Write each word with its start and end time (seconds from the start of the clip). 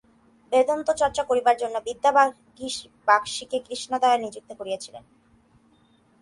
বেদান্তচর্চা 0.51 1.23
করিবার 1.29 1.55
জন্য 1.57 1.75
বিদ্যাবাগীশকে 1.87 3.57
কৃষ্ণদয়াল 3.67 4.19
নিযুক্ত 4.21 4.51
করিয়াছিলেন। 4.59 5.03